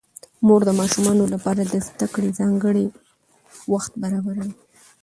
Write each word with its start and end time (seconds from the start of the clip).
مور 0.45 0.61
د 0.65 0.69
ماشومانو 0.79 1.23
لپاره 1.33 1.61
د 1.65 1.73
زده 1.87 2.07
کړې 2.13 2.29
ځانګړی 2.39 2.85
وخت 3.73 3.91
برابروي 4.01 4.51